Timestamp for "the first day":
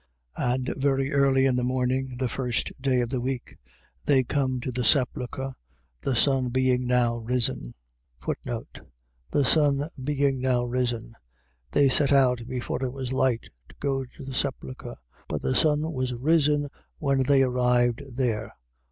2.17-3.01